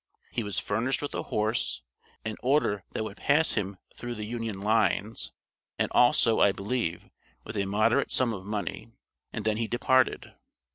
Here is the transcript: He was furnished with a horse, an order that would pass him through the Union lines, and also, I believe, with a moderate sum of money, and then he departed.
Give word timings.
He 0.31 0.41
was 0.41 0.57
furnished 0.57 1.03
with 1.03 1.13
a 1.13 1.21
horse, 1.21 1.83
an 2.25 2.35
order 2.41 2.83
that 2.93 3.03
would 3.03 3.17
pass 3.17 3.51
him 3.51 3.77
through 3.95 4.15
the 4.15 4.25
Union 4.25 4.59
lines, 4.61 5.31
and 5.77 5.91
also, 5.91 6.39
I 6.39 6.51
believe, 6.51 7.07
with 7.45 7.55
a 7.55 7.65
moderate 7.67 8.11
sum 8.11 8.33
of 8.33 8.43
money, 8.43 8.89
and 9.31 9.45
then 9.45 9.57
he 9.57 9.67
departed. 9.67 10.33